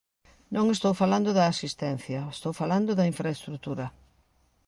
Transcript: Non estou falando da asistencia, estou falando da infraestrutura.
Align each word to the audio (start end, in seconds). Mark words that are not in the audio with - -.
Non 0.55 0.65
estou 0.75 0.93
falando 1.01 1.29
da 1.37 1.45
asistencia, 1.47 2.19
estou 2.35 2.53
falando 2.61 2.91
da 2.95 3.09
infraestrutura. 3.11 3.85